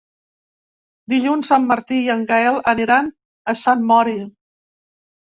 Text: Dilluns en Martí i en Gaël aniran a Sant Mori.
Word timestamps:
Dilluns 1.11 1.51
en 1.57 1.67
Martí 1.71 1.99
i 2.05 2.07
en 2.13 2.23
Gaël 2.31 2.57
aniran 2.71 3.11
a 3.53 3.55
Sant 3.65 3.85
Mori. 3.91 4.15